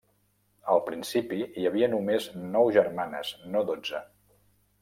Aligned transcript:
Al 0.75 0.79
principi, 0.87 1.37
hi 1.63 1.67
havia 1.71 1.91
només 1.93 2.31
nou 2.57 2.73
germanes 2.81 3.35
no 3.53 3.63
dotze. 3.73 4.07